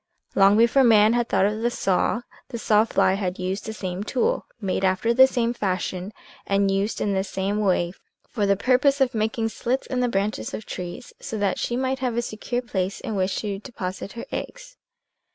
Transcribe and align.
Long 0.33 0.57
before 0.57 0.83
man 0.83 1.13
had 1.13 1.29
thought 1.29 1.45
of 1.45 1.61
the 1.61 1.69
saw, 1.69 2.21
the 2.47 2.57
saw 2.57 2.85
fly 2.85 3.13
had 3.13 3.37
used 3.37 3.67
the 3.67 3.71
same 3.71 4.03
tool, 4.03 4.47
made 4.59 4.83
after 4.83 5.13
the 5.13 5.27
same 5.27 5.53
fashion, 5.53 6.11
and 6.47 6.71
used 6.71 6.99
in 7.01 7.13
the 7.13 7.23
same 7.23 7.59
way 7.59 7.93
for 8.27 8.47
the 8.47 8.57
purpose 8.57 8.99
of 8.99 9.13
making 9.13 9.49
slits 9.49 9.85
in 9.85 9.99
the 9.99 10.09
branches 10.09 10.55
of 10.55 10.65
trees 10.65 11.13
so 11.19 11.37
that 11.37 11.59
she 11.59 11.77
might 11.77 11.99
have 11.99 12.17
a 12.17 12.23
secure 12.23 12.63
place 12.63 12.99
in 12.99 13.13
which 13.15 13.35
to 13.41 13.59
deposit 13.59 14.13
her 14.13 14.25
eggs. 14.31 14.75